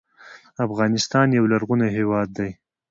افغانستان 0.65 1.27
یو 1.37 1.45
لرغونی 1.51 1.89
هیواد 1.97 2.27
دی 2.37 2.49